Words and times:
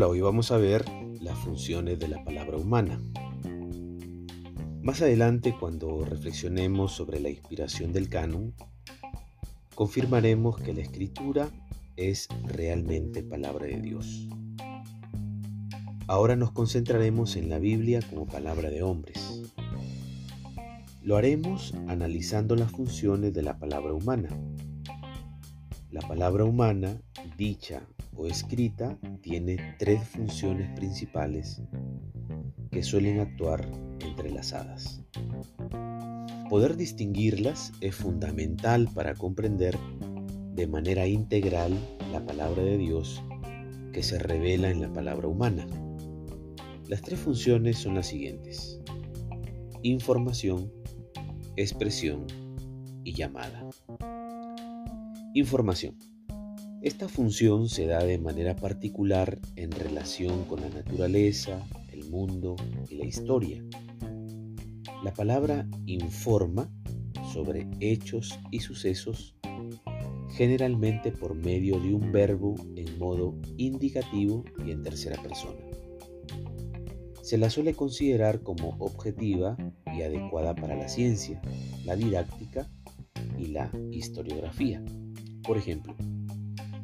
Hola, 0.00 0.08
hoy 0.08 0.22
vamos 0.22 0.50
a 0.50 0.56
ver 0.56 0.86
las 1.20 1.38
funciones 1.40 1.98
de 1.98 2.08
la 2.08 2.24
palabra 2.24 2.56
humana. 2.56 2.98
Más 4.80 5.02
adelante, 5.02 5.54
cuando 5.60 6.06
reflexionemos 6.06 6.92
sobre 6.92 7.20
la 7.20 7.28
inspiración 7.28 7.92
del 7.92 8.08
canon, 8.08 8.54
confirmaremos 9.74 10.58
que 10.58 10.72
la 10.72 10.80
escritura 10.80 11.50
es 11.96 12.28
realmente 12.46 13.22
palabra 13.22 13.66
de 13.66 13.78
Dios. 13.78 14.26
Ahora 16.06 16.34
nos 16.34 16.50
concentraremos 16.52 17.36
en 17.36 17.50
la 17.50 17.58
Biblia 17.58 18.00
como 18.08 18.24
palabra 18.24 18.70
de 18.70 18.82
hombres. 18.82 19.42
Lo 21.02 21.18
haremos 21.18 21.74
analizando 21.88 22.56
las 22.56 22.72
funciones 22.72 23.34
de 23.34 23.42
la 23.42 23.58
palabra 23.58 23.92
humana. 23.92 24.30
La 25.90 26.00
palabra 26.00 26.44
humana, 26.44 27.02
dicha 27.36 27.82
o 28.14 28.26
escrita, 28.26 28.98
tiene 29.22 29.76
tres 29.78 30.06
funciones 30.08 30.70
principales 30.76 31.62
que 32.70 32.82
suelen 32.82 33.20
actuar 33.20 33.66
entrelazadas. 34.00 35.02
Poder 36.48 36.76
distinguirlas 36.76 37.72
es 37.80 37.94
fundamental 37.94 38.88
para 38.94 39.14
comprender 39.14 39.76
de 40.54 40.66
manera 40.66 41.06
integral 41.06 41.72
la 42.12 42.24
palabra 42.24 42.62
de 42.62 42.76
Dios 42.76 43.22
que 43.92 44.02
se 44.02 44.18
revela 44.18 44.70
en 44.70 44.80
la 44.80 44.92
palabra 44.92 45.28
humana. 45.28 45.66
Las 46.88 47.02
tres 47.02 47.20
funciones 47.20 47.78
son 47.78 47.94
las 47.94 48.08
siguientes. 48.08 48.80
Información, 49.82 50.72
expresión 51.56 52.26
y 53.04 53.14
llamada. 53.14 53.64
Información. 55.34 55.96
Esta 56.82 57.08
función 57.08 57.68
se 57.68 57.84
da 57.84 58.02
de 58.02 58.16
manera 58.16 58.56
particular 58.56 59.38
en 59.54 59.70
relación 59.70 60.44
con 60.44 60.62
la 60.62 60.70
naturaleza, 60.70 61.62
el 61.92 62.08
mundo 62.08 62.56
y 62.88 62.94
la 62.94 63.04
historia. 63.04 63.62
La 65.04 65.12
palabra 65.12 65.68
informa 65.84 66.70
sobre 67.34 67.68
hechos 67.80 68.40
y 68.50 68.60
sucesos 68.60 69.34
generalmente 70.30 71.12
por 71.12 71.34
medio 71.34 71.78
de 71.78 71.92
un 71.92 72.12
verbo 72.12 72.54
en 72.76 72.98
modo 72.98 73.38
indicativo 73.58 74.44
y 74.64 74.70
en 74.70 74.82
tercera 74.82 75.20
persona. 75.22 75.60
Se 77.20 77.36
la 77.36 77.50
suele 77.50 77.74
considerar 77.74 78.40
como 78.40 78.76
objetiva 78.78 79.54
y 79.94 80.00
adecuada 80.00 80.54
para 80.54 80.76
la 80.76 80.88
ciencia, 80.88 81.42
la 81.84 81.94
didáctica 81.94 82.70
y 83.38 83.48
la 83.48 83.70
historiografía. 83.90 84.82
Por 85.42 85.58
ejemplo, 85.58 85.94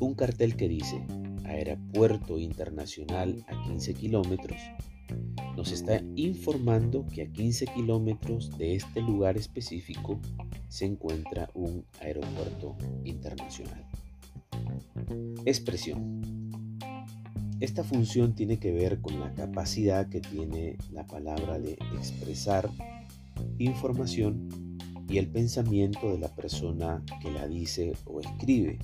un 0.00 0.14
cartel 0.14 0.56
que 0.56 0.68
dice 0.68 1.04
Aeropuerto 1.44 2.38
Internacional 2.38 3.44
a 3.48 3.62
15 3.64 3.94
kilómetros 3.94 4.60
nos 5.56 5.72
está 5.72 6.00
informando 6.14 7.04
que 7.06 7.22
a 7.22 7.32
15 7.32 7.66
kilómetros 7.66 8.56
de 8.58 8.76
este 8.76 9.00
lugar 9.00 9.36
específico 9.36 10.20
se 10.68 10.84
encuentra 10.84 11.50
un 11.54 11.84
aeropuerto 12.00 12.76
internacional. 13.04 13.84
Expresión. 15.44 16.20
Esta 17.58 17.82
función 17.82 18.36
tiene 18.36 18.60
que 18.60 18.70
ver 18.70 19.00
con 19.00 19.18
la 19.18 19.34
capacidad 19.34 20.08
que 20.08 20.20
tiene 20.20 20.76
la 20.92 21.04
palabra 21.06 21.58
de 21.58 21.72
expresar 21.96 22.70
información 23.58 24.78
y 25.08 25.18
el 25.18 25.26
pensamiento 25.26 26.12
de 26.12 26.18
la 26.18 26.28
persona 26.28 27.02
que 27.20 27.32
la 27.32 27.48
dice 27.48 27.94
o 28.04 28.20
escribe 28.20 28.78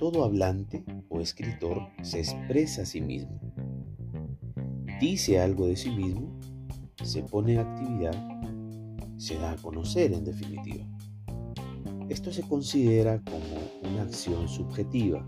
todo 0.00 0.24
hablante 0.24 0.82
o 1.10 1.20
escritor 1.20 1.82
se 2.00 2.20
expresa 2.20 2.82
a 2.82 2.86
sí 2.86 3.02
mismo. 3.02 3.38
Dice 4.98 5.38
algo 5.38 5.66
de 5.66 5.76
sí 5.76 5.90
mismo, 5.90 6.40
se 7.04 7.22
pone 7.22 7.52
en 7.52 7.58
actividad, 7.58 8.14
se 9.18 9.34
da 9.34 9.52
a 9.52 9.56
conocer 9.56 10.14
en 10.14 10.24
definitiva. 10.24 10.86
Esto 12.08 12.32
se 12.32 12.42
considera 12.42 13.20
como 13.24 13.92
una 13.92 14.02
acción 14.02 14.48
subjetiva. 14.48 15.22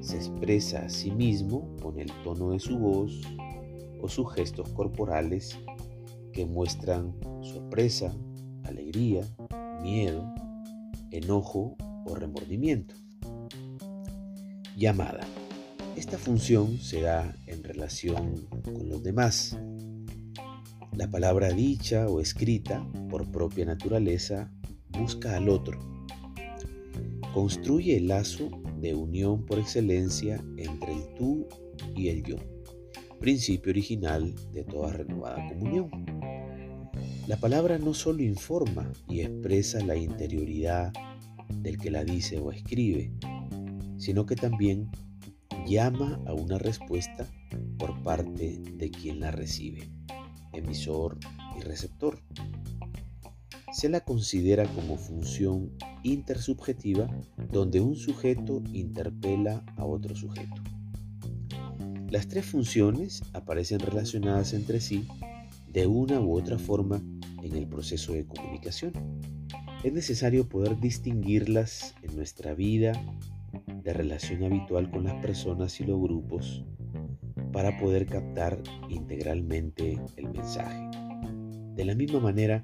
Se 0.00 0.16
expresa 0.16 0.84
a 0.84 0.88
sí 0.88 1.10
mismo 1.10 1.76
con 1.82 1.98
el 1.98 2.10
tono 2.22 2.50
de 2.50 2.60
su 2.60 2.78
voz 2.78 3.20
o 4.00 4.08
sus 4.08 4.32
gestos 4.32 4.68
corporales 4.70 5.58
que 6.32 6.46
muestran 6.46 7.16
sorpresa, 7.42 8.16
alegría, 8.62 9.22
miedo, 9.82 10.32
enojo 11.10 11.76
o 12.06 12.14
remordimiento. 12.14 12.94
Llamada. 14.76 15.26
Esta 15.96 16.18
función 16.18 16.76
se 16.78 17.00
da 17.00 17.34
en 17.46 17.64
relación 17.64 18.46
con 18.62 18.90
los 18.90 19.02
demás. 19.02 19.58
La 20.92 21.10
palabra 21.10 21.48
dicha 21.48 22.06
o 22.08 22.20
escrita, 22.20 22.86
por 23.08 23.26
propia 23.32 23.64
naturaleza, 23.64 24.52
busca 24.90 25.34
al 25.34 25.48
otro. 25.48 25.78
Construye 27.32 27.96
el 27.96 28.08
lazo 28.08 28.50
de 28.78 28.94
unión 28.94 29.46
por 29.46 29.58
excelencia 29.58 30.44
entre 30.58 30.92
el 30.92 31.14
tú 31.14 31.46
y 31.94 32.08
el 32.08 32.22
yo, 32.22 32.36
principio 33.18 33.70
original 33.70 34.34
de 34.52 34.62
toda 34.62 34.92
renovada 34.92 35.48
comunión. 35.48 35.88
La 37.26 37.38
palabra 37.38 37.78
no 37.78 37.94
solo 37.94 38.22
informa 38.22 38.92
y 39.08 39.20
expresa 39.20 39.82
la 39.82 39.96
interioridad 39.96 40.92
del 41.62 41.78
que 41.78 41.90
la 41.90 42.04
dice 42.04 42.38
o 42.38 42.52
escribe, 42.52 43.10
sino 43.98 44.26
que 44.26 44.36
también 44.36 44.90
llama 45.66 46.20
a 46.26 46.32
una 46.32 46.58
respuesta 46.58 47.26
por 47.78 48.02
parte 48.02 48.58
de 48.76 48.90
quien 48.90 49.20
la 49.20 49.30
recibe, 49.30 49.88
emisor 50.52 51.18
y 51.58 51.62
receptor. 51.62 52.20
Se 53.72 53.88
la 53.88 54.00
considera 54.00 54.64
como 54.74 54.96
función 54.96 55.72
intersubjetiva 56.02 57.08
donde 57.52 57.80
un 57.80 57.96
sujeto 57.96 58.62
interpela 58.72 59.64
a 59.76 59.84
otro 59.84 60.14
sujeto. 60.14 60.62
Las 62.08 62.28
tres 62.28 62.46
funciones 62.46 63.22
aparecen 63.32 63.80
relacionadas 63.80 64.54
entre 64.54 64.80
sí 64.80 65.08
de 65.68 65.86
una 65.86 66.20
u 66.20 66.38
otra 66.38 66.58
forma 66.58 67.02
en 67.42 67.54
el 67.54 67.66
proceso 67.66 68.12
de 68.12 68.24
comunicación. 68.24 68.92
Es 69.82 69.92
necesario 69.92 70.48
poder 70.48 70.80
distinguirlas 70.80 71.94
en 72.02 72.16
nuestra 72.16 72.54
vida 72.54 72.92
de 73.82 73.92
relación 73.92 74.44
habitual 74.44 74.90
con 74.90 75.04
las 75.04 75.14
personas 75.14 75.80
y 75.80 75.84
los 75.84 76.00
grupos 76.00 76.64
para 77.52 77.78
poder 77.78 78.06
captar 78.06 78.62
integralmente 78.88 79.98
el 80.16 80.30
mensaje. 80.30 80.88
De 81.74 81.84
la 81.84 81.94
misma 81.94 82.20
manera, 82.20 82.62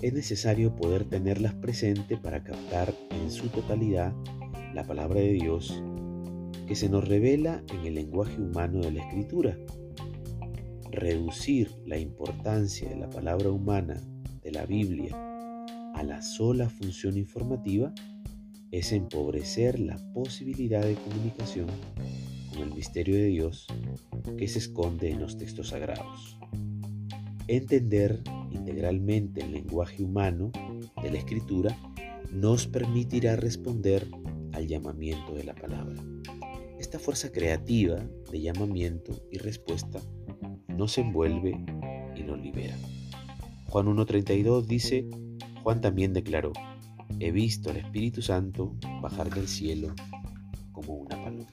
es 0.00 0.12
necesario 0.12 0.74
poder 0.74 1.04
tenerlas 1.04 1.54
presente 1.54 2.16
para 2.16 2.42
captar 2.42 2.92
en 3.10 3.30
su 3.30 3.48
totalidad 3.48 4.12
la 4.74 4.84
palabra 4.84 5.20
de 5.20 5.32
Dios 5.32 5.82
que 6.66 6.74
se 6.74 6.88
nos 6.88 7.06
revela 7.06 7.62
en 7.72 7.86
el 7.86 7.94
lenguaje 7.94 8.40
humano 8.40 8.80
de 8.80 8.92
la 8.92 9.04
escritura. 9.04 9.56
Reducir 10.90 11.70
la 11.86 11.98
importancia 11.98 12.88
de 12.88 12.96
la 12.96 13.08
palabra 13.08 13.50
humana 13.50 14.00
de 14.42 14.50
la 14.50 14.66
Biblia 14.66 15.16
a 15.94 16.02
la 16.02 16.22
sola 16.22 16.68
función 16.68 17.16
informativa 17.16 17.92
es 18.72 18.90
empobrecer 18.92 19.78
la 19.78 19.98
posibilidad 20.14 20.82
de 20.82 20.94
comunicación 20.94 21.66
con 22.50 22.62
el 22.62 22.74
misterio 22.74 23.14
de 23.14 23.26
Dios 23.26 23.66
que 24.38 24.48
se 24.48 24.58
esconde 24.58 25.10
en 25.10 25.20
los 25.20 25.36
textos 25.36 25.68
sagrados. 25.68 26.38
Entender 27.48 28.22
integralmente 28.50 29.42
el 29.42 29.52
lenguaje 29.52 30.02
humano 30.02 30.50
de 31.02 31.10
la 31.10 31.18
escritura 31.18 31.76
nos 32.32 32.66
permitirá 32.66 33.36
responder 33.36 34.08
al 34.52 34.66
llamamiento 34.66 35.34
de 35.34 35.44
la 35.44 35.54
palabra. 35.54 36.02
Esta 36.78 36.98
fuerza 36.98 37.30
creativa 37.30 38.02
de 38.30 38.40
llamamiento 38.40 39.12
y 39.30 39.36
respuesta 39.36 40.00
nos 40.68 40.96
envuelve 40.96 41.62
y 42.16 42.22
nos 42.22 42.40
libera. 42.40 42.76
Juan 43.68 43.86
1.32 43.86 44.64
dice, 44.64 45.06
Juan 45.62 45.82
también 45.82 46.14
declaró, 46.14 46.52
he 47.20 47.30
visto 47.30 47.70
al 47.70 47.78
Espíritu 47.78 48.22
Santo 48.22 48.76
bajar 49.00 49.32
del 49.32 49.48
cielo 49.48 49.94
como 50.72 50.94
una 50.94 51.16
paloma. 51.22 51.48